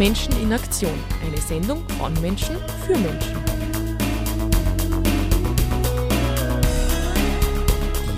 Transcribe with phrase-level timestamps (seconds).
[0.00, 0.98] Menschen in Aktion.
[1.22, 3.36] Eine Sendung von Menschen für Menschen.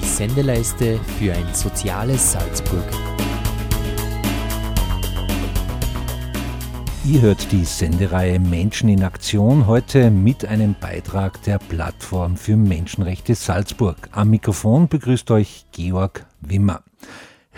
[0.01, 2.85] Die Sendeleiste für ein soziales Salzburg.
[7.05, 13.35] Ihr hört die Sendereihe Menschen in Aktion heute mit einem Beitrag der Plattform für Menschenrechte
[13.35, 14.09] Salzburg.
[14.13, 16.85] Am Mikrofon begrüßt euch Georg Wimmer.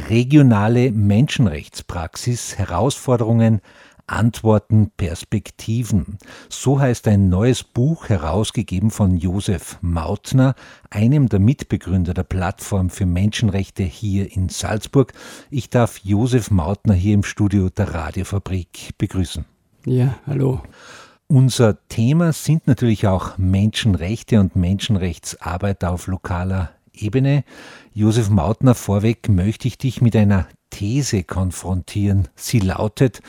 [0.08, 3.60] Regionale Menschenrechtspraxis, Herausforderungen,
[4.06, 6.18] Antworten, Perspektiven.
[6.48, 10.54] So heißt ein neues Buch herausgegeben von Josef Mautner,
[10.90, 15.12] einem der Mitbegründer der Plattform für Menschenrechte hier in Salzburg.
[15.50, 19.44] Ich darf Josef Mautner hier im Studio der Radiofabrik begrüßen.
[19.86, 20.62] Ja, hallo.
[21.26, 27.44] Unser Thema sind natürlich auch Menschenrechte und Menschenrechtsarbeit auf lokaler Ebene.
[27.92, 32.28] Josef Mautner, vorweg möchte ich dich mit einer These konfrontieren.
[32.36, 33.20] Sie lautet,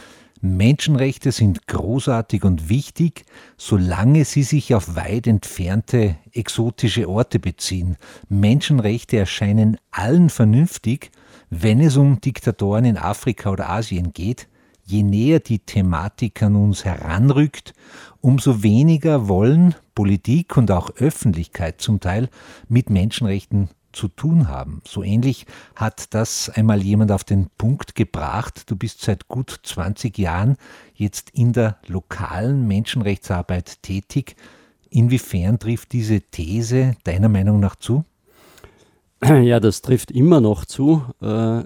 [0.46, 3.26] Menschenrechte sind großartig und wichtig,
[3.58, 7.98] solange sie sich auf weit entfernte exotische Orte beziehen.
[8.30, 11.10] Menschenrechte erscheinen allen vernünftig,
[11.50, 14.48] wenn es um Diktatoren in Afrika oder Asien geht.
[14.84, 17.74] Je näher die Thematik an uns heranrückt,
[18.22, 22.30] umso weniger wollen Politik und auch Öffentlichkeit zum Teil
[22.70, 24.82] mit Menschenrechten zu tun haben.
[24.86, 28.70] So ähnlich hat das einmal jemand auf den Punkt gebracht.
[28.70, 30.58] Du bist seit gut 20 Jahren
[30.94, 34.36] jetzt in der lokalen Menschenrechtsarbeit tätig.
[34.90, 38.06] Inwiefern trifft diese These deiner Meinung nach zu?
[39.26, 41.02] Ja, das trifft immer noch zu.
[41.22, 41.64] Äh,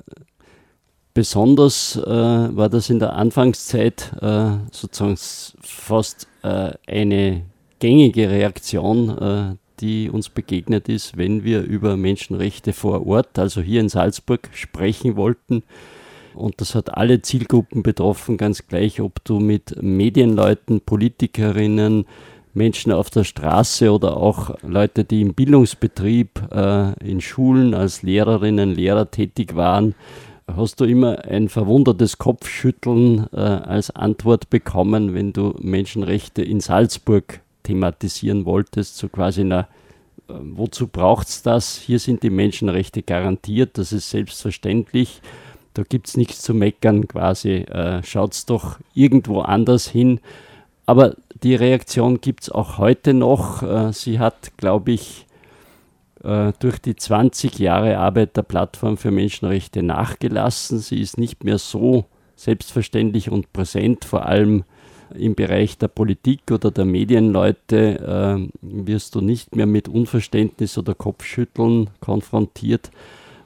[1.14, 5.18] besonders äh, war das in der Anfangszeit äh, sozusagen
[5.62, 7.44] fast äh, eine
[7.80, 13.82] gängige Reaktion äh, die uns begegnet ist, wenn wir über Menschenrechte vor Ort, also hier
[13.82, 15.64] in Salzburg, sprechen wollten.
[16.36, 22.06] Und das hat alle Zielgruppen betroffen, ganz gleich, ob du mit Medienleuten, Politikerinnen,
[22.54, 28.74] Menschen auf der Straße oder auch Leute, die im Bildungsbetrieb, äh, in Schulen als Lehrerinnen,
[28.74, 29.96] Lehrer tätig waren,
[30.48, 37.42] hast du immer ein verwundertes Kopfschütteln äh, als Antwort bekommen, wenn du Menschenrechte in Salzburg
[37.64, 39.62] thematisieren wolltest, so quasi, na,
[40.28, 41.78] äh, wozu braucht es das?
[41.78, 45.22] Hier sind die Menschenrechte garantiert, das ist selbstverständlich.
[45.74, 47.52] Da gibt es nichts zu meckern, quasi.
[47.52, 50.20] Äh, Schaut es doch irgendwo anders hin.
[50.86, 53.62] Aber die Reaktion gibt es auch heute noch.
[53.62, 55.28] Äh, sie hat, glaube ich,
[56.24, 60.80] äh, durch die 20 Jahre Arbeit der Plattform für Menschenrechte nachgelassen.
[60.80, 62.06] Sie ist nicht mehr so
[62.36, 64.64] selbstverständlich und präsent, vor allem
[65.16, 68.00] im Bereich der Politik oder der Medienleute
[68.42, 72.92] äh, wirst du nicht mehr mit Unverständnis oder Kopfschütteln konfrontiert,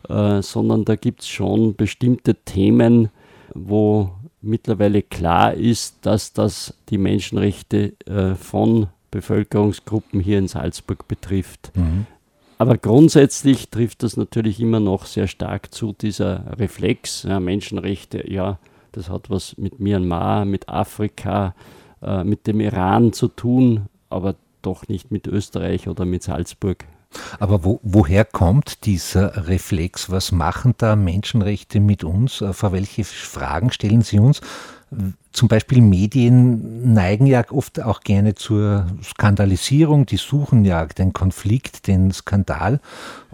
[0.10, 3.10] äh, sondern da gibt es schon bestimmte Themen,
[3.54, 11.72] wo mittlerweile klar ist, dass das die Menschenrechte äh, von Bevölkerungsgruppen hier in Salzburg betrifft.
[11.76, 12.06] Mhm.
[12.58, 18.60] Aber grundsätzlich trifft das natürlich immer noch sehr stark zu, dieser Reflex, ja, Menschenrechte, ja,
[18.94, 21.54] das hat was mit Myanmar, mit Afrika,
[22.02, 26.86] äh, mit dem Iran zu tun, aber doch nicht mit Österreich oder mit Salzburg.
[27.40, 30.10] Aber wo, woher kommt dieser Reflex?
[30.10, 32.42] Was machen da Menschenrechte mit uns?
[32.42, 34.42] Äh, vor welche Fragen stellen sie uns?
[35.32, 41.88] Zum Beispiel Medien neigen ja oft auch gerne zur Skandalisierung, die suchen ja den Konflikt,
[41.88, 42.80] den Skandal.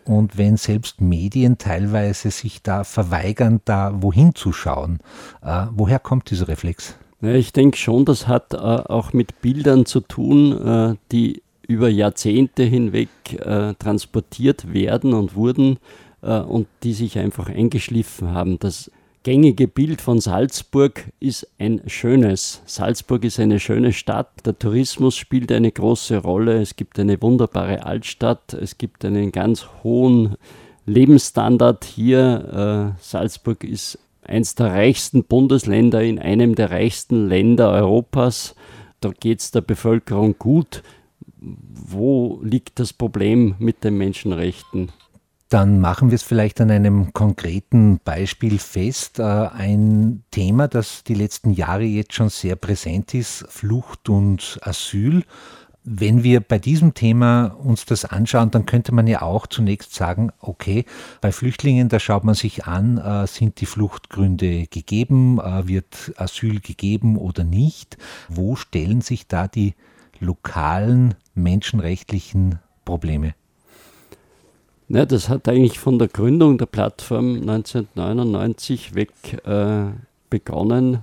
[0.09, 5.01] Und wenn selbst Medien teilweise sich da verweigern, da wohin zu schauen,
[5.43, 6.97] äh, woher kommt dieser Reflex?
[7.21, 11.89] Ja, ich denke schon, das hat äh, auch mit Bildern zu tun, äh, die über
[11.89, 15.77] Jahrzehnte hinweg äh, transportiert werden und wurden
[16.23, 18.57] äh, und die sich einfach eingeschliffen haben.
[18.57, 18.89] Das
[19.23, 22.61] gängige Bild von Salzburg ist ein schönes.
[22.65, 24.45] Salzburg ist eine schöne Stadt.
[24.45, 26.61] Der Tourismus spielt eine große Rolle.
[26.61, 28.53] Es gibt eine wunderbare Altstadt.
[28.53, 30.35] Es gibt einen ganz hohen
[30.85, 32.95] Lebensstandard hier.
[32.97, 38.55] Äh, Salzburg ist eines der reichsten Bundesländer in einem der reichsten Länder Europas.
[39.01, 40.83] Da geht es der Bevölkerung gut.
[41.41, 44.91] Wo liegt das Problem mit den Menschenrechten?
[45.49, 49.17] Dann machen wir es vielleicht an einem konkreten Beispiel fest.
[49.17, 55.23] Äh, ein Thema, das die letzten Jahre jetzt schon sehr präsent ist, Flucht und Asyl.
[55.83, 60.31] Wenn wir bei diesem Thema uns das anschauen, dann könnte man ja auch zunächst sagen,
[60.39, 60.85] okay,
[61.19, 66.59] bei Flüchtlingen, da schaut man sich an, äh, sind die Fluchtgründe gegeben, äh, wird Asyl
[66.59, 67.97] gegeben oder nicht.
[68.27, 69.73] Wo stellen sich da die
[70.19, 73.33] lokalen menschenrechtlichen Probleme?
[74.91, 79.11] Ja, das hat eigentlich von der Gründung der Plattform 1999 weg
[79.45, 79.91] äh,
[80.31, 81.01] begonnen.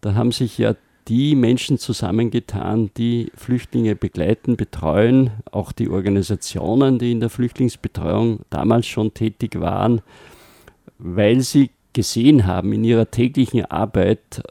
[0.00, 0.74] Da haben sich ja
[1.06, 8.88] die Menschen zusammengetan, die Flüchtlinge begleiten, betreuen, auch die Organisationen, die in der Flüchtlingsbetreuung damals
[8.88, 10.02] schon tätig waren,
[10.98, 14.42] weil sie gesehen haben in ihrer täglichen Arbeit,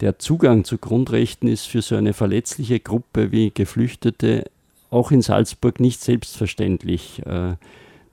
[0.00, 4.50] der Zugang zu Grundrechten ist für so eine verletzliche Gruppe wie Geflüchtete
[4.90, 7.24] auch in Salzburg nicht selbstverständlich.
[7.24, 7.54] Äh,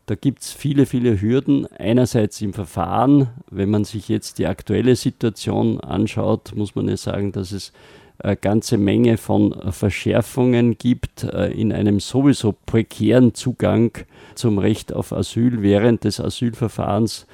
[0.05, 1.65] da gibt es viele, viele Hürden.
[1.67, 3.29] Einerseits im Verfahren.
[3.49, 7.71] Wenn man sich jetzt die aktuelle Situation anschaut, muss man ja sagen, dass es
[8.19, 13.91] eine ganze Menge von Verschärfungen gibt äh, in einem sowieso prekären Zugang
[14.35, 17.25] zum Recht auf Asyl während des Asylverfahrens.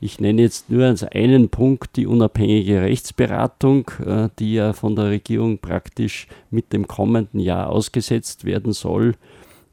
[0.00, 5.06] Ich nenne jetzt nur als einen Punkt die unabhängige Rechtsberatung, äh, die ja von der
[5.06, 9.14] Regierung praktisch mit dem kommenden Jahr ausgesetzt werden soll.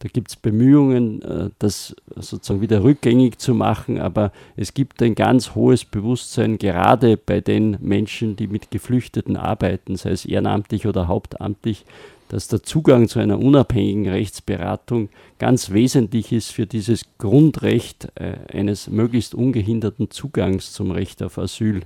[0.01, 5.13] Da gibt es Bemühungen, äh, das sozusagen wieder rückgängig zu machen, aber es gibt ein
[5.13, 11.07] ganz hohes Bewusstsein, gerade bei den Menschen, die mit Geflüchteten arbeiten, sei es ehrenamtlich oder
[11.07, 11.85] hauptamtlich,
[12.29, 18.89] dass der Zugang zu einer unabhängigen Rechtsberatung ganz wesentlich ist für dieses Grundrecht äh, eines
[18.89, 21.81] möglichst ungehinderten Zugangs zum Recht auf Asyl.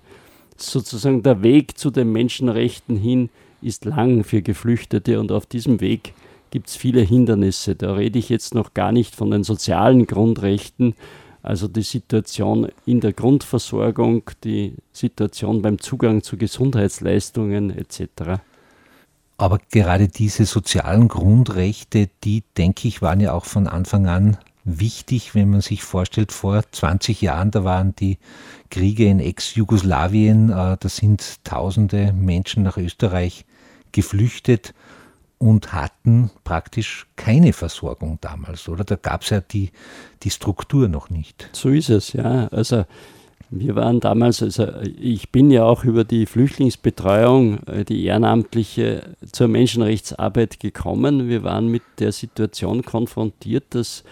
[0.56, 3.30] Sozusagen der Weg zu den Menschenrechten hin
[3.62, 6.14] ist lang für Geflüchtete und auf diesem Weg
[6.56, 7.76] gibt es viele Hindernisse.
[7.76, 10.96] Da rede ich jetzt noch gar nicht von den sozialen Grundrechten,
[11.44, 18.40] also die Situation in der Grundversorgung, die Situation beim Zugang zu Gesundheitsleistungen etc.
[19.36, 25.36] Aber gerade diese sozialen Grundrechte, die, denke ich, waren ja auch von Anfang an wichtig,
[25.36, 28.18] wenn man sich vorstellt, vor 20 Jahren, da waren die
[28.70, 33.44] Kriege in Ex-Jugoslawien, äh, da sind tausende Menschen nach Österreich
[33.92, 34.74] geflüchtet
[35.46, 38.84] und hatten praktisch keine Versorgung damals, oder?
[38.84, 39.70] Da gab es ja die,
[40.24, 41.50] die Struktur noch nicht.
[41.52, 42.48] So ist es, ja.
[42.48, 42.86] Also
[43.52, 44.66] wir waren damals, also
[45.00, 51.30] ich bin ja auch über die Flüchtlingsbetreuung, äh, die ehrenamtliche, zur Menschenrechtsarbeit gekommen.
[51.30, 54.04] Wir waren mit der Situation konfrontiert, dass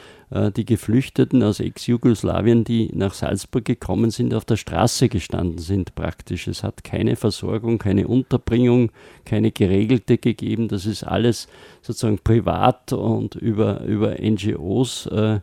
[0.56, 6.48] die Geflüchteten aus Ex-Jugoslawien, die nach Salzburg gekommen sind, auf der Straße gestanden sind praktisch.
[6.48, 8.92] Es hat keine Versorgung, keine Unterbringung,
[9.26, 10.70] keine geregelte gegeben.
[10.70, 11.48] Das ist alles
[11.82, 15.06] sozusagen privat und über, über NGOs.
[15.08, 15.42] Äh,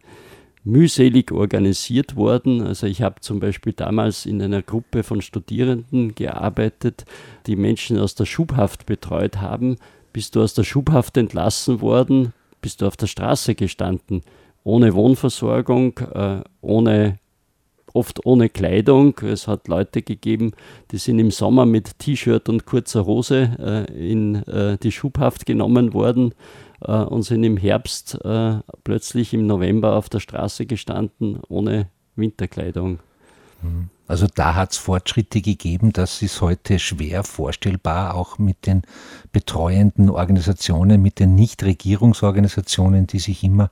[0.64, 2.66] mühselig organisiert worden.
[2.66, 7.04] Also ich habe zum Beispiel damals in einer Gruppe von Studierenden gearbeitet,
[7.46, 9.76] die Menschen aus der Schubhaft betreut haben.
[10.12, 14.22] Bist du aus der Schubhaft entlassen worden, bist du auf der Straße gestanden,
[14.70, 17.18] ohne Wohnversorgung, äh, ohne
[17.92, 19.18] oft ohne Kleidung.
[19.20, 20.52] Es hat Leute gegeben,
[20.92, 23.56] die sind im Sommer mit T-Shirt und kurzer Hose
[23.88, 26.34] äh, in äh, die Schubhaft genommen worden
[26.82, 33.00] äh, und sind im Herbst äh, plötzlich im November auf der Straße gestanden ohne Winterkleidung.
[33.62, 33.88] Mhm.
[34.06, 38.82] Also da hat es Fortschritte gegeben, das ist heute schwer vorstellbar, auch mit den
[39.30, 43.70] betreuenden Organisationen, mit den Nichtregierungsorganisationen, die sich immer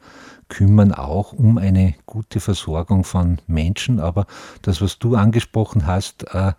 [0.49, 4.00] kümmern, auch um eine gute Versorgung von Menschen.
[4.00, 4.27] Aber
[4.62, 6.53] das, was du angesprochen hast, äh,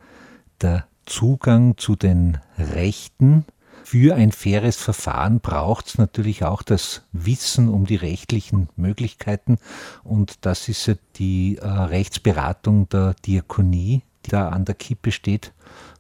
[0.62, 3.46] der Zugang zu den Rechten
[3.84, 9.58] für ein faires Verfahren braucht es natürlich auch das Wissen um die rechtlichen Möglichkeiten
[10.04, 15.54] und das ist die äh, Rechtsberatung der Diakonie, die da an der Kippe steht.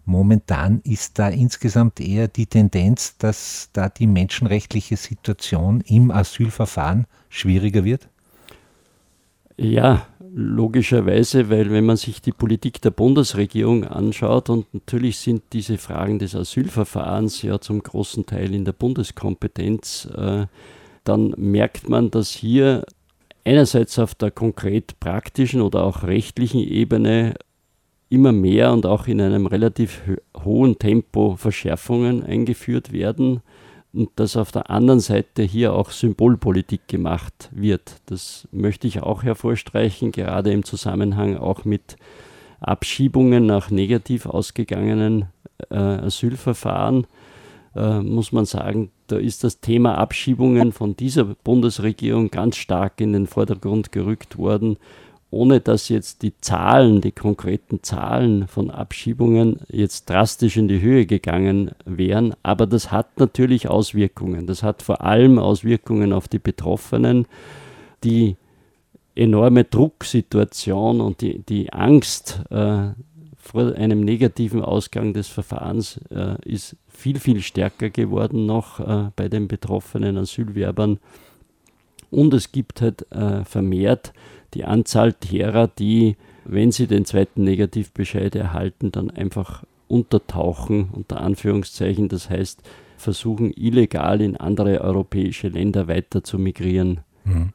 [0.09, 7.85] Momentan ist da insgesamt eher die Tendenz, dass da die menschenrechtliche Situation im Asylverfahren schwieriger
[7.85, 8.09] wird?
[9.55, 15.77] Ja, logischerweise, weil wenn man sich die Politik der Bundesregierung anschaut und natürlich sind diese
[15.77, 20.47] Fragen des Asylverfahrens ja zum großen Teil in der Bundeskompetenz, äh,
[21.03, 22.83] dann merkt man, dass hier
[23.45, 27.35] einerseits auf der konkret praktischen oder auch rechtlichen Ebene
[28.09, 30.01] immer mehr und auch in einem relativ
[30.43, 33.41] hohen Tempo Verschärfungen eingeführt werden
[33.93, 38.01] und dass auf der anderen Seite hier auch Symbolpolitik gemacht wird.
[38.07, 41.95] Das möchte ich auch hervorstreichen, gerade im Zusammenhang auch mit
[42.59, 45.25] Abschiebungen nach negativ ausgegangenen
[45.69, 47.07] äh, Asylverfahren.
[47.75, 53.13] Äh, muss man sagen, da ist das Thema Abschiebungen von dieser Bundesregierung ganz stark in
[53.13, 54.77] den Vordergrund gerückt worden
[55.31, 61.05] ohne dass jetzt die Zahlen, die konkreten Zahlen von Abschiebungen jetzt drastisch in die Höhe
[61.05, 62.33] gegangen wären.
[62.41, 64.47] Aber das hat natürlich Auswirkungen.
[64.47, 67.27] Das hat vor allem Auswirkungen auf die Betroffenen.
[68.03, 68.37] Die
[69.15, 72.89] enorme Drucksituation und die, die Angst äh,
[73.35, 79.27] vor einem negativen Ausgang des Verfahrens äh, ist viel, viel stärker geworden noch äh, bei
[79.27, 80.99] den betroffenen Asylwerbern.
[82.11, 84.13] Und es gibt halt äh, vermehrt
[84.53, 86.15] die Anzahl derer, die,
[86.45, 92.09] wenn sie den zweiten Negativbescheid erhalten, dann einfach untertauchen, unter Anführungszeichen.
[92.09, 92.61] Das heißt,
[92.97, 97.01] versuchen illegal in andere europäische Länder weiter zu migrieren.
[97.23, 97.53] Mhm.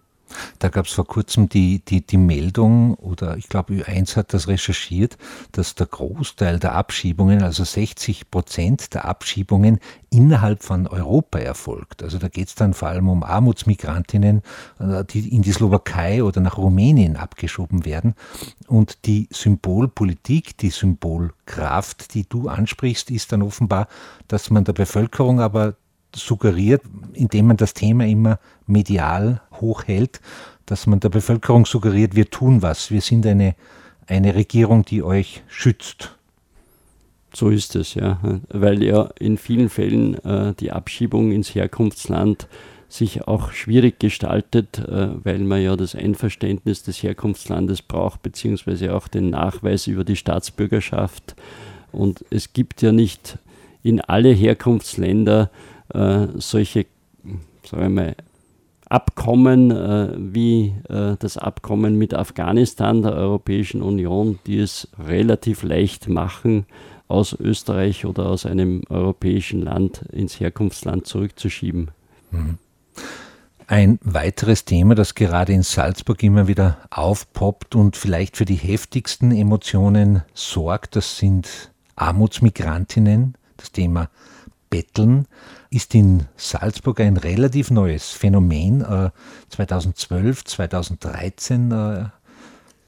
[0.59, 4.49] Da gab es vor kurzem die, die, die Meldung, oder ich glaube Ö1 hat das
[4.49, 5.17] recherchiert,
[5.53, 12.03] dass der Großteil der Abschiebungen, also 60 Prozent der Abschiebungen innerhalb von Europa erfolgt.
[12.03, 14.43] Also da geht es dann vor allem um Armutsmigrantinnen,
[14.79, 18.15] äh, die in die Slowakei oder nach Rumänien abgeschoben werden.
[18.69, 23.89] Und die Symbolpolitik, die Symbolkraft, die du ansprichst, ist dann offenbar,
[24.29, 25.75] dass man der Bevölkerung aber
[26.17, 30.21] suggeriert, indem man das Thema immer medial hochhält,
[30.67, 33.55] dass man der Bevölkerung suggeriert, wir tun was, wir sind eine,
[34.07, 36.17] eine Regierung, die euch schützt.
[37.35, 38.21] So ist es, ja.
[38.49, 42.47] Weil ja in vielen Fällen äh, die Abschiebung ins Herkunftsland
[42.89, 49.09] sich auch schwierig gestaltet, äh, weil man ja das Einverständnis des Herkunftslandes braucht, beziehungsweise auch
[49.09, 51.35] den Nachweis über die Staatsbürgerschaft.
[51.91, 53.39] Und es gibt ja nicht
[53.83, 55.51] in alle Herkunftsländer
[55.93, 56.87] äh, solche,
[57.65, 58.17] sagen wir mal,
[58.87, 66.09] Abkommen äh, wie äh, das Abkommen mit Afghanistan der Europäischen Union, die es relativ leicht
[66.09, 66.67] machen,
[67.09, 71.91] aus Österreich oder aus einem europäischen Land ins Herkunftsland zurückzuschieben.
[72.31, 72.59] Mhm.
[73.67, 79.33] Ein weiteres Thema, das gerade in Salzburg immer wieder aufpoppt und vielleicht für die heftigsten
[79.33, 84.11] Emotionen sorgt, das sind Armutsmigrantinnen, das Thema
[84.69, 85.27] Betteln
[85.75, 88.83] ist in Salzburg ein relativ neues Phänomen.
[88.83, 89.11] Äh,
[89.49, 92.03] 2012, 2013, äh,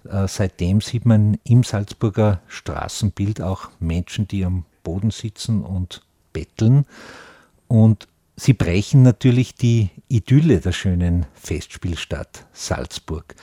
[0.09, 6.03] äh, seitdem sieht man im Salzburger Straßenbild auch Menschen, die am Boden sitzen und
[6.33, 6.87] betteln.
[7.67, 13.35] Und sie brechen natürlich die Idylle der schönen Festspielstadt Salzburg.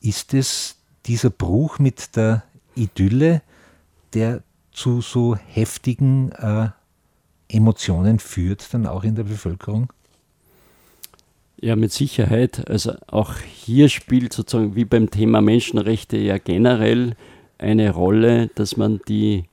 [0.00, 2.44] Ist es dieser Bruch mit der
[2.76, 3.42] Idylle,
[4.14, 6.68] der zu so heftigen äh,
[7.52, 9.92] Emotionen führt dann auch in der Bevölkerung?
[11.60, 12.68] Ja, mit Sicherheit.
[12.68, 17.14] Also auch hier spielt sozusagen wie beim Thema Menschenrechte ja generell
[17.58, 19.44] eine Rolle, dass man die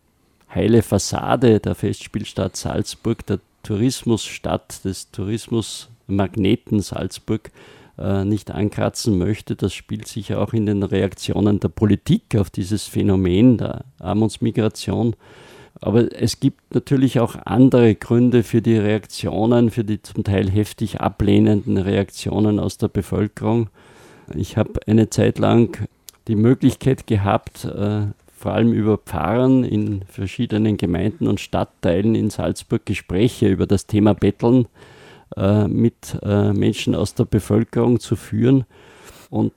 [0.53, 7.51] heile Fassade der Festspielstadt Salzburg, der Tourismusstadt, des Tourismusmagneten Salzburg
[7.99, 9.55] äh, nicht ankratzen möchte.
[9.55, 15.15] Das spielt sich auch in den Reaktionen der Politik auf dieses Phänomen der Armutsmigration
[15.81, 20.99] aber es gibt natürlich auch andere Gründe für die Reaktionen, für die zum Teil heftig
[20.99, 23.69] ablehnenden Reaktionen aus der Bevölkerung.
[24.35, 25.87] Ich habe eine Zeit lang
[26.27, 28.07] die Möglichkeit gehabt, äh,
[28.37, 34.13] vor allem über Pfarrern in verschiedenen Gemeinden und Stadtteilen in Salzburg Gespräche über das Thema
[34.13, 34.67] Betteln
[35.35, 38.65] äh, mit äh, Menschen aus der Bevölkerung zu führen.
[39.29, 39.53] Und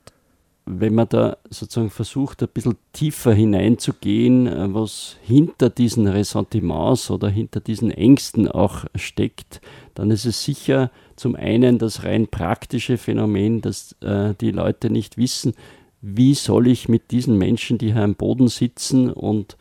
[0.64, 7.28] wenn man da sozusagen versucht, ein bisschen tiefer hineinzugehen, äh, was hinter diesen Ressentiments oder
[7.28, 9.60] hinter diesen Ängsten auch steckt,
[9.94, 15.16] dann ist es sicher zum einen das rein praktische Phänomen, dass äh, die Leute nicht
[15.16, 15.54] wissen,
[16.00, 19.56] wie soll ich mit diesen Menschen, die hier am Boden sitzen und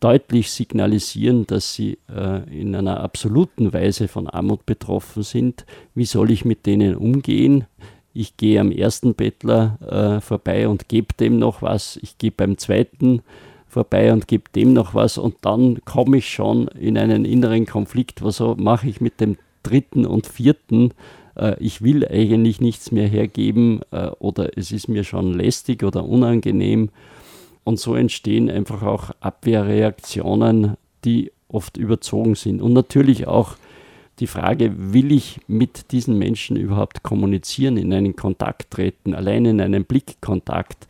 [0.00, 6.30] deutlich signalisieren, dass sie äh, in einer absoluten Weise von Armut betroffen sind, wie soll
[6.30, 7.66] ich mit denen umgehen?
[8.12, 9.78] Ich gehe am ersten Bettler
[10.18, 13.22] äh, vorbei und gebe dem noch was, ich gehe beim zweiten
[13.68, 15.16] vorbei und gebe dem noch was.
[15.16, 20.06] Und dann komme ich schon in einen inneren Konflikt, was mache ich mit dem dritten
[20.06, 20.92] und vierten,
[21.36, 26.04] äh, ich will eigentlich nichts mehr hergeben äh, oder es ist mir schon lästig oder
[26.04, 26.90] unangenehm.
[27.64, 32.62] Und so entstehen einfach auch Abwehrreaktionen, die oft überzogen sind.
[32.62, 33.56] Und natürlich auch
[34.20, 39.60] die Frage, will ich mit diesen Menschen überhaupt kommunizieren, in einen Kontakt treten, allein in
[39.60, 40.86] einen Blickkontakt.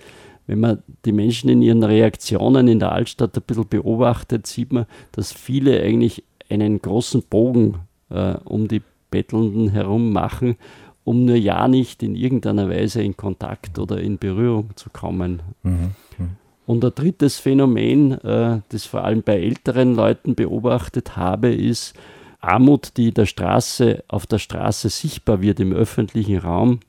[0.46, 4.87] Wenn man die Menschen in ihren Reaktionen in der Altstadt ein bisschen beobachtet, sieht man,
[5.12, 7.76] dass viele eigentlich einen großen Bogen
[8.10, 8.82] äh, um die
[9.12, 10.56] Bettelnden herum machen,
[11.04, 15.42] um nur ja nicht in irgendeiner Weise in Kontakt oder in Berührung zu kommen.
[15.62, 15.92] Mhm.
[16.18, 16.30] Mhm.
[16.66, 21.94] Und ein drittes Phänomen, äh, das vor allem bei älteren Leuten beobachtet habe, ist,
[22.40, 26.80] Armut, die der Straße, auf der Straße sichtbar wird im öffentlichen Raum,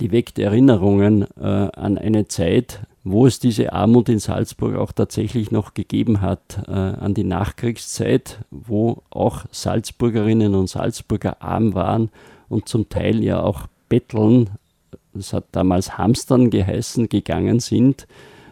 [0.00, 5.50] die weckt Erinnerungen äh, an eine Zeit, wo es diese Armut in Salzburg auch tatsächlich
[5.50, 12.10] noch gegeben hat, äh, an die Nachkriegszeit, wo auch Salzburgerinnen und Salzburger arm waren
[12.48, 14.50] und zum Teil ja auch betteln,
[15.14, 18.06] das hat damals Hamstern geheißen, gegangen sind,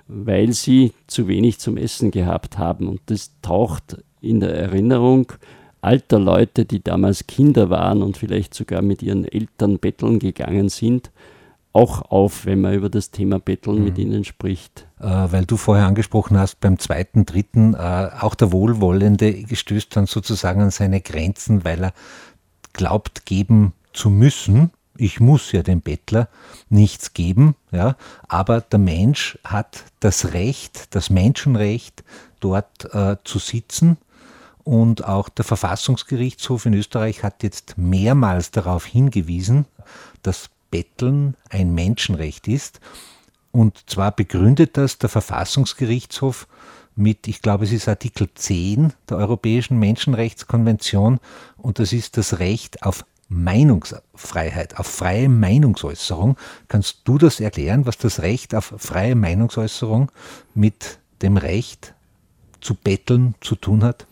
[0.08, 2.88] weil sie zu wenig zum Essen gehabt haben.
[2.88, 5.32] Und das taucht in der Erinnerung
[5.80, 11.10] alter Leute, die damals Kinder waren und vielleicht sogar mit ihren Eltern betteln gegangen sind,
[11.72, 13.84] auch auf, wenn man über das Thema Betteln mhm.
[13.84, 14.86] mit ihnen spricht.
[14.98, 20.06] Äh, weil du vorher angesprochen hast, beim zweiten, dritten, äh, auch der Wohlwollende gestößt dann
[20.06, 21.92] sozusagen an seine Grenzen, weil er
[22.72, 24.70] glaubt, geben zu müssen.
[24.96, 26.28] Ich muss ja dem Bettler
[26.70, 32.02] nichts geben, ja, aber der Mensch hat das Recht, das Menschenrecht,
[32.40, 33.98] dort äh, zu sitzen.
[34.66, 39.64] Und auch der Verfassungsgerichtshof in Österreich hat jetzt mehrmals darauf hingewiesen,
[40.22, 42.80] dass Betteln ein Menschenrecht ist.
[43.52, 46.48] Und zwar begründet das der Verfassungsgerichtshof
[46.96, 51.20] mit, ich glaube, es ist Artikel 10 der Europäischen Menschenrechtskonvention
[51.56, 56.36] und das ist das Recht auf Meinungsfreiheit, auf freie Meinungsäußerung.
[56.66, 60.10] Kannst du das erklären, was das Recht auf freie Meinungsäußerung
[60.56, 61.94] mit dem Recht
[62.60, 64.08] zu betteln zu tun hat?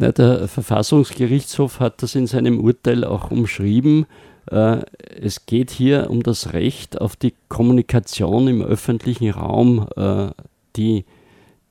[0.00, 4.06] Na, der Verfassungsgerichtshof hat das in seinem Urteil auch umschrieben.
[4.48, 4.82] Äh,
[5.20, 9.88] es geht hier um das Recht auf die Kommunikation im öffentlichen Raum.
[9.96, 10.28] Äh,
[10.76, 11.04] die,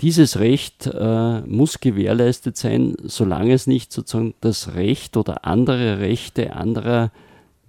[0.02, 6.54] dieses Recht äh, muss gewährleistet sein, solange es nicht sozusagen das Recht oder andere Rechte
[6.54, 7.12] anderer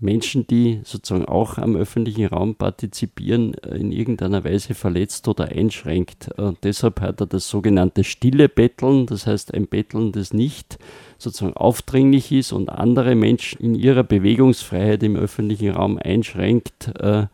[0.01, 6.31] Menschen, die sozusagen auch am öffentlichen Raum partizipieren, in irgendeiner Weise verletzt oder einschränkt.
[6.39, 10.79] Und deshalb hat er das sogenannte stille Betteln, das heißt ein Betteln, das nicht
[11.19, 17.27] sozusagen aufdringlich ist und andere Menschen in ihrer Bewegungsfreiheit im öffentlichen Raum einschränkt, äh,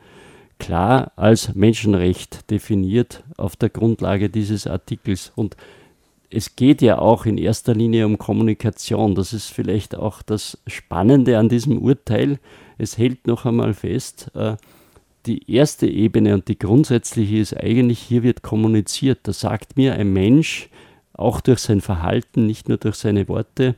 [0.58, 5.32] klar als Menschenrecht definiert auf der Grundlage dieses Artikels.
[5.34, 5.56] Und
[6.30, 9.14] es geht ja auch in erster Linie um Kommunikation.
[9.14, 12.38] Das ist vielleicht auch das Spannende an diesem Urteil.
[12.78, 14.56] Es hält noch einmal fest, äh,
[15.26, 19.20] die erste Ebene und die grundsätzliche ist eigentlich, hier wird kommuniziert.
[19.22, 20.68] Da sagt mir ein Mensch,
[21.14, 23.74] auch durch sein Verhalten, nicht nur durch seine Worte.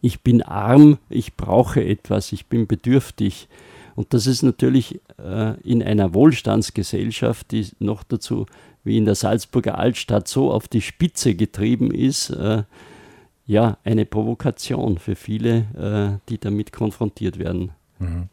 [0.00, 3.48] Ich bin arm, ich brauche etwas, ich bin bedürftig.
[3.94, 8.46] Und das ist natürlich äh, in einer Wohlstandsgesellschaft, die noch dazu
[8.84, 12.64] wie in der Salzburger Altstadt so auf die Spitze getrieben ist, äh,
[13.46, 17.72] ja, eine Provokation für viele, äh, die damit konfrontiert werden.
[17.98, 18.28] Mhm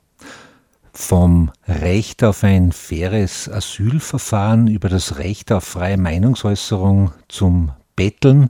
[0.93, 8.49] vom Recht auf ein faires Asylverfahren über das Recht auf freie Meinungsäußerung zum betteln.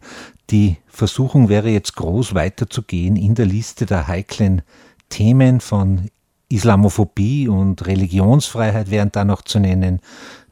[0.50, 4.64] Die Versuchung wäre jetzt groß weiterzugehen in der Liste der heiklen
[5.10, 6.10] Themen von
[6.50, 10.02] Islamophobie und Religionsfreiheit wären da noch zu nennen,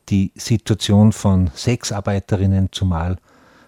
[0.09, 3.17] die Situation von Sexarbeiterinnen, zumal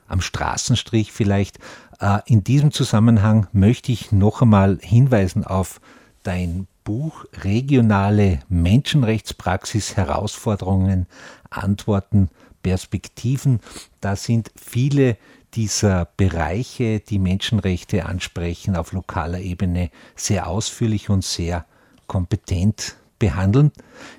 [0.08, 1.60] am Straßenstrich vielleicht.
[2.00, 5.80] Äh, in diesem Zusammenhang möchte ich noch einmal hinweisen auf
[6.24, 11.08] dein Buch Regionale Menschenrechtspraxis, Herausforderungen,
[11.50, 12.30] Antworten
[12.64, 13.60] Perspektiven.
[14.02, 15.18] Da sind viele
[15.54, 21.66] dieser Bereiche, die Menschenrechte ansprechen, auf lokaler Ebene sehr ausführlich und sehr
[22.08, 23.72] kompetent behandeln.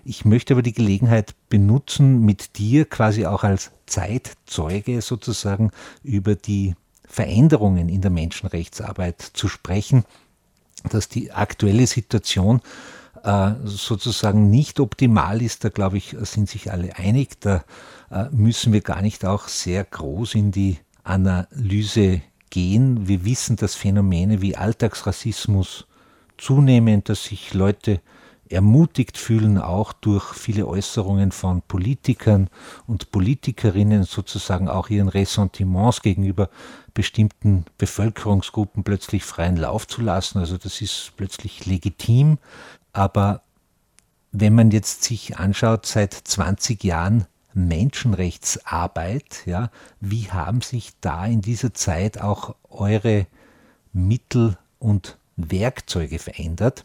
[0.05, 5.73] Ich möchte aber die Gelegenheit benutzen, mit dir quasi auch als Zeitzeuge sozusagen
[6.05, 10.05] über die Veränderungen in der Menschenrechtsarbeit zu sprechen,
[10.89, 12.61] dass die aktuelle Situation
[13.25, 17.41] äh, sozusagen nicht optimal ist, da glaube ich, sind sich alle einig.
[17.41, 17.65] Da
[18.11, 23.09] äh, müssen wir gar nicht auch sehr groß in die Analyse gehen.
[23.09, 25.87] Wir wissen, dass Phänomene wie Alltagsrassismus
[26.39, 28.01] zunehmen, dass sich Leute
[28.53, 32.49] ermutigt fühlen, auch durch viele Äußerungen von Politikern
[32.87, 36.49] und Politikerinnen sozusagen auch ihren Ressentiments gegenüber
[36.95, 40.39] bestimmten Bevölkerungsgruppen plötzlich freien Lauf zu lassen.
[40.39, 42.39] Also das ist plötzlich legitim.
[42.93, 43.43] Aber
[44.31, 51.43] wenn man jetzt sich anschaut, seit 20 Jahren Menschenrechtsarbeit, ja, wie haben sich da in
[51.43, 53.27] dieser Zeit auch eure
[53.93, 56.85] Mittel und Werkzeuge verändert?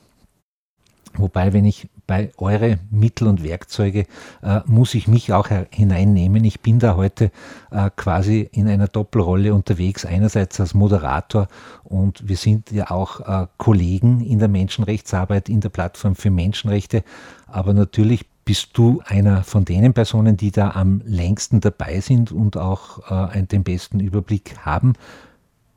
[1.15, 4.05] Wobei, wenn ich bei eure Mittel und Werkzeuge
[4.41, 6.43] äh, muss ich mich auch hineinnehmen.
[6.45, 7.31] Ich bin da heute
[7.69, 10.05] äh, quasi in einer Doppelrolle unterwegs.
[10.05, 11.47] Einerseits als Moderator
[11.83, 17.03] und wir sind ja auch äh, Kollegen in der Menschenrechtsarbeit in der Plattform für Menschenrechte.
[17.47, 22.55] Aber natürlich bist du einer von denen Personen, die da am längsten dabei sind und
[22.55, 24.93] auch äh, den besten Überblick haben.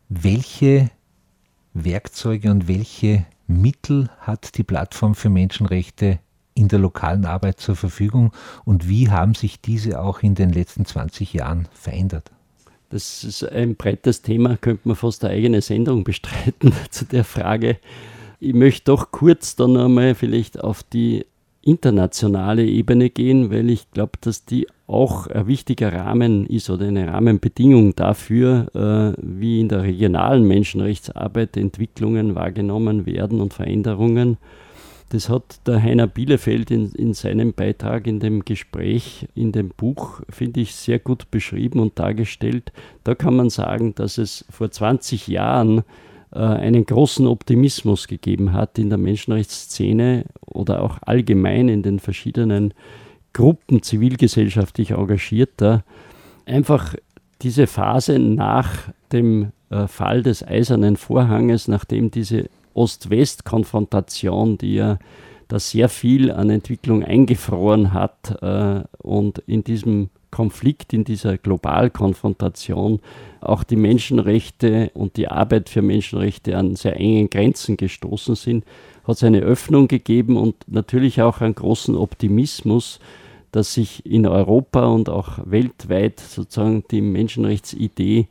[0.09, 0.91] Welche
[1.75, 6.21] Werkzeuge und welche Mittel hat die Plattform für Menschenrechte
[6.55, 8.33] in der lokalen Arbeit zur Verfügung
[8.65, 12.31] und wie haben sich diese auch in den letzten 20 Jahren verändert?
[12.91, 17.79] Das ist ein breites Thema, könnte man fast eine eigene Sendung bestreiten zu der Frage.
[18.41, 21.27] Ich möchte doch kurz dann einmal vielleicht auf die
[21.63, 27.09] internationale Ebene gehen, weil ich glaube, dass die auch ein wichtiger Rahmen ist oder eine
[27.09, 34.37] Rahmenbedingung dafür, äh, wie in der regionalen Menschenrechtsarbeit Entwicklungen wahrgenommen werden und Veränderungen.
[35.11, 40.21] Das hat der Heiner Bielefeld in, in seinem Beitrag in dem Gespräch, in dem Buch,
[40.29, 42.73] finde ich, sehr gut beschrieben und dargestellt.
[43.03, 45.83] Da kann man sagen, dass es vor 20 Jahren
[46.33, 52.73] äh, einen großen Optimismus gegeben hat in der Menschenrechtsszene oder auch allgemein in den verschiedenen
[53.33, 55.85] Gruppen zivilgesellschaftlich Engagierter.
[56.47, 56.95] Einfach
[57.43, 64.99] diese Phase nach dem äh, Fall des Eisernen Vorhanges, nachdem diese Ost-West-Konfrontation, die ja
[65.49, 73.01] da sehr viel an Entwicklung eingefroren hat äh, und in diesem Konflikt, in dieser Globalkonfrontation
[73.41, 78.65] auch die Menschenrechte und die Arbeit für Menschenrechte an sehr engen Grenzen gestoßen sind,
[79.11, 83.01] hat es eine Öffnung gegeben und natürlich auch einen großen Optimismus,
[83.53, 88.29] dass sich in Europa und auch weltweit sozusagen die Menschenrechtsidee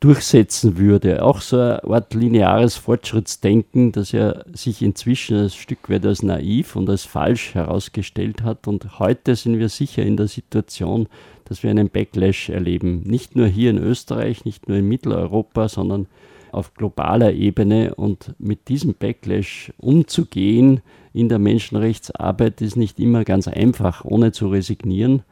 [0.00, 1.22] durchsetzen würde.
[1.22, 6.74] Auch so eine Art lineares Fortschrittsdenken, das ja sich inzwischen ein Stück weit als naiv
[6.74, 8.66] und als falsch herausgestellt hat.
[8.66, 11.06] Und heute sind wir sicher in der Situation,
[11.44, 13.02] dass wir einen Backlash erleben.
[13.02, 16.06] Nicht nur hier in Österreich, nicht nur in Mitteleuropa, sondern
[16.52, 17.94] auf globaler Ebene.
[17.94, 20.80] Und mit diesem Backlash umzugehen
[21.12, 25.22] in der Menschenrechtsarbeit ist nicht immer ganz einfach, ohne zu resignieren.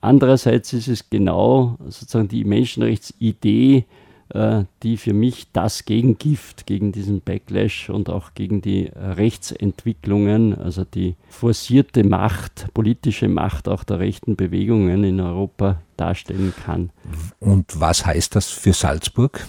[0.00, 3.86] Andererseits ist es genau sozusagen die Menschenrechtsidee,
[4.28, 10.84] äh, die für mich das Gegengift gegen diesen Backlash und auch gegen die Rechtsentwicklungen, also
[10.84, 16.90] die forcierte Macht, politische Macht auch der rechten Bewegungen in Europa darstellen kann.
[17.38, 19.46] Und was heißt das für Salzburg?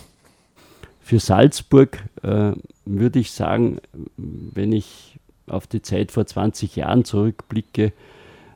[1.08, 2.52] Für Salzburg äh,
[2.84, 3.78] würde ich sagen,
[4.18, 5.18] wenn ich
[5.48, 7.94] auf die Zeit vor 20 Jahren zurückblicke,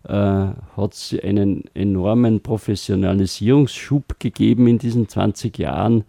[0.03, 6.03] äh, hat es einen enormen Professionalisierungsschub gegeben in diesen 20 Jahren.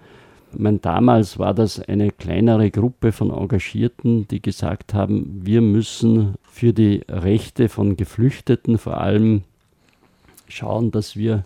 [0.50, 6.72] Meine, damals war das eine kleinere Gruppe von Engagierten, die gesagt haben, wir müssen für
[6.72, 9.42] die Rechte von Geflüchteten vor allem
[10.48, 11.44] schauen, dass wir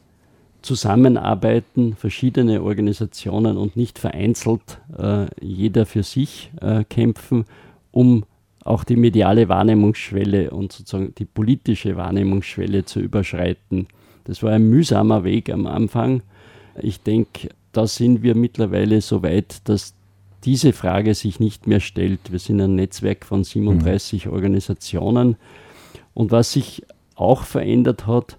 [0.66, 7.44] zusammenarbeiten, verschiedene Organisationen und nicht vereinzelt äh, jeder für sich äh, kämpfen,
[7.92, 8.24] um
[8.64, 13.87] auch die mediale Wahrnehmungsschwelle und sozusagen die politische Wahrnehmungsschwelle zu überschreiten.
[14.24, 16.22] Das war ein mühsamer Weg am Anfang.
[16.83, 19.94] Ich denke, da sind wir mittlerweile so weit, dass
[20.44, 22.33] diese Frage sich nicht mehr stellt.
[22.33, 24.33] Wir sind ein Netzwerk von 37 mhm.
[24.33, 25.37] Organisationen.
[26.12, 26.83] Und was sich
[27.14, 28.38] auch verändert hat,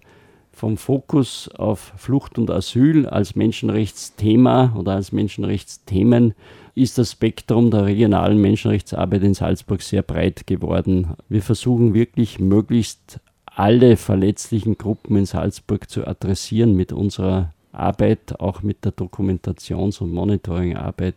[0.57, 6.33] vom Fokus auf Flucht und Asyl als Menschenrechtsthema oder als Menschenrechtsthemen
[6.73, 11.09] ist das Spektrum der regionalen Menschenrechtsarbeit in Salzburg sehr breit geworden.
[11.29, 18.63] Wir versuchen wirklich möglichst alle verletzlichen Gruppen in Salzburg zu adressieren mit unserer Arbeit, auch
[18.63, 21.15] mit der Dokumentations- und Monitoringarbeit.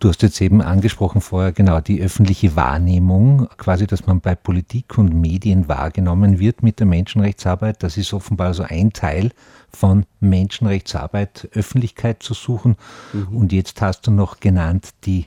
[0.00, 4.96] Du hast jetzt eben angesprochen vorher genau die öffentliche Wahrnehmung, quasi, dass man bei Politik
[4.96, 7.82] und Medien wahrgenommen wird mit der Menschenrechtsarbeit.
[7.82, 9.30] Das ist offenbar so ein Teil
[9.68, 12.76] von Menschenrechtsarbeit, Öffentlichkeit zu suchen.
[13.12, 13.36] Mhm.
[13.36, 15.26] Und jetzt hast du noch genannt die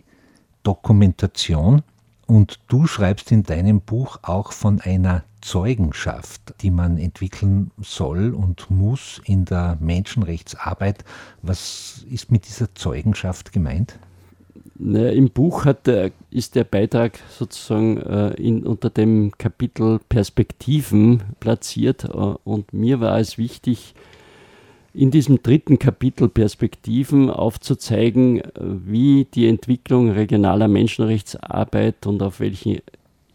[0.64, 1.84] Dokumentation.
[2.26, 8.72] Und du schreibst in deinem Buch auch von einer Zeugenschaft, die man entwickeln soll und
[8.72, 11.06] muss in der Menschenrechtsarbeit.
[11.44, 14.00] Was ist mit dieser Zeugenschaft gemeint?
[14.76, 22.06] Naja, Im Buch der, ist der Beitrag sozusagen äh, in, unter dem Kapitel Perspektiven platziert
[22.06, 22.08] äh,
[22.44, 23.94] und mir war es wichtig,
[24.94, 32.80] in diesem dritten Kapitel Perspektiven aufzuzeigen, äh, wie die Entwicklung regionaler Menschenrechtsarbeit und auf welchen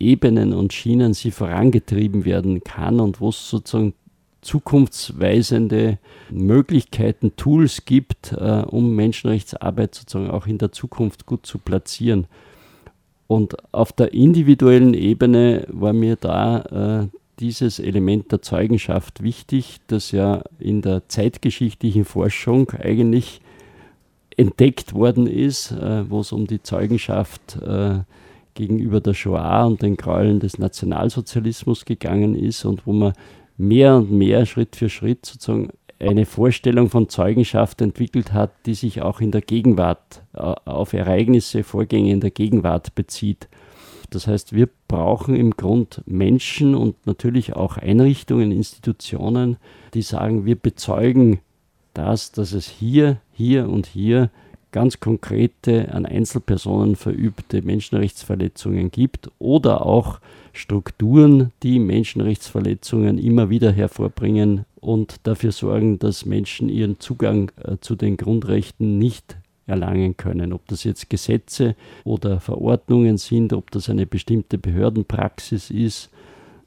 [0.00, 3.94] Ebenen und Schienen sie vorangetrieben werden kann und wo es sozusagen
[4.40, 5.98] zukunftsweisende
[6.30, 12.26] Möglichkeiten, Tools gibt, äh, um Menschenrechtsarbeit sozusagen auch in der Zukunft gut zu platzieren.
[13.26, 20.12] Und auf der individuellen Ebene war mir da äh, dieses Element der Zeugenschaft wichtig, das
[20.12, 23.40] ja in der zeitgeschichtlichen Forschung eigentlich
[24.36, 28.00] entdeckt worden ist, äh, wo es um die Zeugenschaft äh,
[28.54, 33.12] gegenüber der Shoah und den Gräueln des Nationalsozialismus gegangen ist und wo man
[33.58, 39.02] mehr und mehr Schritt für Schritt sozusagen eine Vorstellung von Zeugenschaft entwickelt hat, die sich
[39.02, 43.48] auch in der Gegenwart äh, auf Ereignisse, Vorgänge in der Gegenwart bezieht.
[44.10, 49.58] Das heißt, wir brauchen im Grund Menschen und natürlich auch Einrichtungen, Institutionen,
[49.92, 51.40] die sagen, wir bezeugen
[51.94, 54.30] das, dass es hier, hier und hier
[54.70, 60.20] ganz konkrete an Einzelpersonen verübte Menschenrechtsverletzungen gibt oder auch
[60.58, 67.94] Strukturen, die Menschenrechtsverletzungen immer wieder hervorbringen und dafür sorgen, dass Menschen ihren Zugang äh, zu
[67.94, 70.52] den Grundrechten nicht erlangen können.
[70.52, 76.10] Ob das jetzt Gesetze oder Verordnungen sind, ob das eine bestimmte Behördenpraxis ist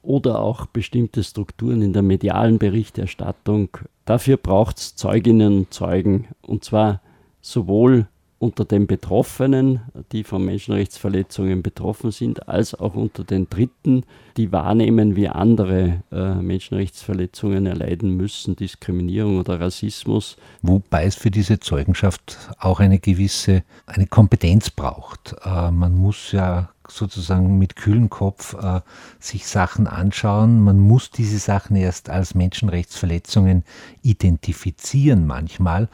[0.02, 3.68] oder auch bestimmte Strukturen in der medialen Berichterstattung.
[4.04, 7.02] Dafür braucht es Zeuginnen und Zeugen und zwar
[7.40, 8.06] sowohl
[8.42, 14.04] unter den Betroffenen, die von Menschenrechtsverletzungen betroffen sind, als auch unter den Dritten,
[14.36, 20.36] die wahrnehmen, wie andere äh, Menschenrechtsverletzungen erleiden müssen, Diskriminierung oder Rassismus.
[20.60, 25.36] Wobei es für diese Zeugenschaft auch eine gewisse eine Kompetenz braucht.
[25.44, 28.80] Äh, man muss ja sozusagen mit kühlem Kopf äh,
[29.20, 30.60] sich Sachen anschauen.
[30.60, 33.62] Man muss diese Sachen erst als Menschenrechtsverletzungen
[34.02, 35.88] identifizieren manchmal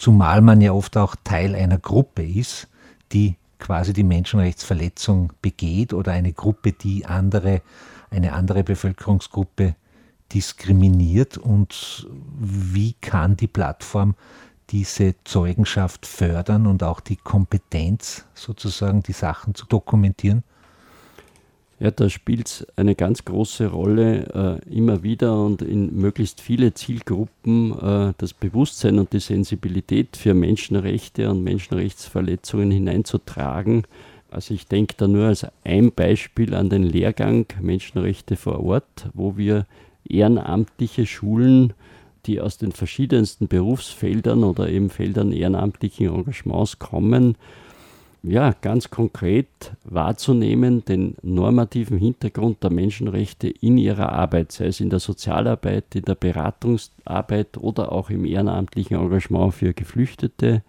[0.00, 2.68] zumal man ja oft auch Teil einer Gruppe ist,
[3.12, 7.60] die quasi die Menschenrechtsverletzung begeht oder eine Gruppe, die andere,
[8.10, 9.76] eine andere Bevölkerungsgruppe
[10.32, 12.08] diskriminiert und
[12.38, 14.14] wie kann die Plattform
[14.70, 20.44] diese Zeugenschaft fördern und auch die Kompetenz sozusagen die Sachen zu dokumentieren?
[21.80, 26.74] Ja, da spielt es eine ganz große Rolle, äh, immer wieder und in möglichst viele
[26.74, 33.84] Zielgruppen äh, das Bewusstsein und die Sensibilität für Menschenrechte und Menschenrechtsverletzungen hineinzutragen.
[34.30, 39.38] Also ich denke da nur als ein Beispiel an den Lehrgang Menschenrechte vor Ort, wo
[39.38, 39.66] wir
[40.06, 41.72] ehrenamtliche Schulen,
[42.26, 47.36] die aus den verschiedensten Berufsfeldern oder eben Feldern ehrenamtlichen Engagements kommen,
[48.22, 49.48] ja, ganz konkret
[49.84, 56.02] wahrzunehmen, den normativen Hintergrund der Menschenrechte in ihrer Arbeit, sei es in der Sozialarbeit, in
[56.02, 60.62] der Beratungsarbeit oder auch im ehrenamtlichen Engagement für Geflüchtete.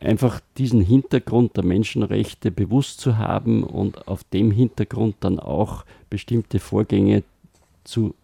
[0.00, 6.58] Einfach diesen Hintergrund der Menschenrechte bewusst zu haben und auf dem Hintergrund dann auch bestimmte
[6.58, 7.22] Vorgänge
[7.84, 8.14] zu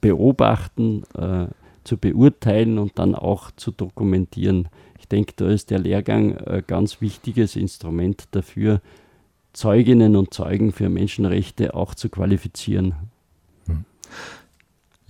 [0.00, 1.46] beobachten, äh,
[1.84, 4.68] zu beurteilen und dann auch zu dokumentieren.
[4.98, 8.80] Ich denke, da ist der Lehrgang ein ganz wichtiges Instrument dafür,
[9.52, 12.94] Zeuginnen und Zeugen für Menschenrechte auch zu qualifizieren.
[13.66, 13.84] Hm.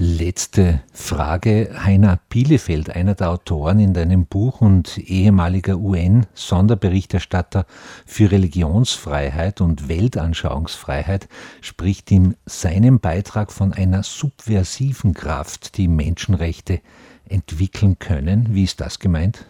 [0.00, 1.70] Letzte Frage.
[1.84, 7.66] Heiner Bielefeld, einer der Autoren in deinem Buch und ehemaliger UN-Sonderberichterstatter
[8.06, 11.28] für Religionsfreiheit und Weltanschauungsfreiheit,
[11.60, 16.80] spricht in seinem Beitrag von einer subversiven Kraft, die Menschenrechte
[17.28, 18.54] entwickeln können.
[18.54, 19.46] Wie ist das gemeint?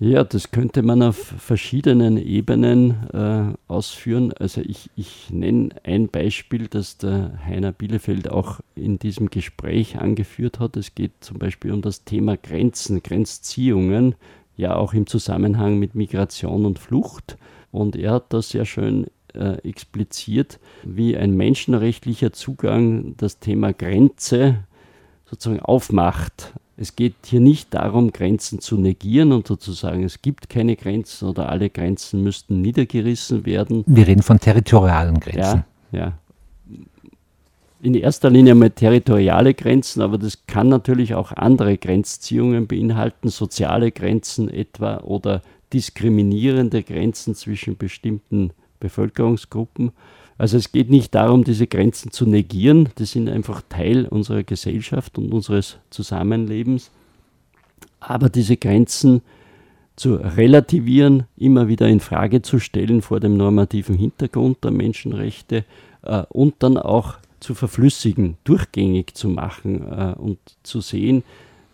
[0.00, 4.32] Ja, das könnte man auf verschiedenen Ebenen äh, ausführen.
[4.32, 10.58] Also ich, ich nenne ein Beispiel, das der Heiner Bielefeld auch in diesem Gespräch angeführt
[10.58, 10.76] hat.
[10.76, 14.16] Es geht zum Beispiel um das Thema Grenzen, Grenzziehungen,
[14.56, 17.36] ja auch im Zusammenhang mit Migration und Flucht.
[17.70, 24.64] Und er hat das sehr schön äh, expliziert, wie ein menschenrechtlicher Zugang das Thema Grenze
[25.24, 26.52] sozusagen aufmacht.
[26.76, 31.48] Es geht hier nicht darum, Grenzen zu negieren und sozusagen, es gibt keine Grenzen oder
[31.48, 33.84] alle Grenzen müssten niedergerissen werden.
[33.86, 35.64] Wir reden von territorialen Grenzen.
[35.92, 36.12] Ja, ja.
[37.80, 43.92] In erster Linie mal territoriale Grenzen, aber das kann natürlich auch andere Grenzziehungen beinhalten, soziale
[43.92, 49.92] Grenzen etwa oder diskriminierende Grenzen zwischen bestimmten Bevölkerungsgruppen.
[50.36, 55.16] Also es geht nicht darum, diese Grenzen zu negieren, die sind einfach Teil unserer Gesellschaft
[55.18, 56.90] und unseres Zusammenlebens.
[58.00, 59.22] Aber diese Grenzen
[59.96, 65.64] zu relativieren, immer wieder in Frage zu stellen vor dem normativen Hintergrund der Menschenrechte
[66.02, 71.22] äh, und dann auch zu verflüssigen, durchgängig zu machen äh, und zu sehen,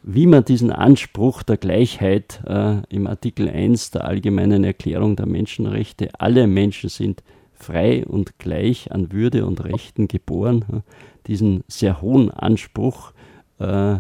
[0.03, 6.11] wie man diesen Anspruch der Gleichheit äh, im Artikel 1 der Allgemeinen Erklärung der Menschenrechte,
[6.19, 7.23] alle Menschen sind
[7.63, 10.83] frei und gleich an Würde und Rechten geboren,
[11.27, 13.13] diesen sehr hohen Anspruch
[13.59, 13.99] äh,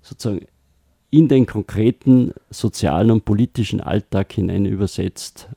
[0.00, 0.46] sozusagen
[1.10, 5.48] in den konkreten sozialen und politischen Alltag hinein übersetzt.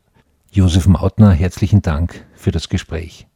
[0.52, 3.28] Josef Mautner, herzlichen Dank für das Gespräch.